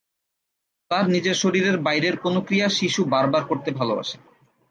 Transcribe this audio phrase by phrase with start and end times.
[0.91, 4.17] তার নিজের শরীরের বাইরের কোন ক্রিয়া শিশু বার বার করতে ভালোবাসে।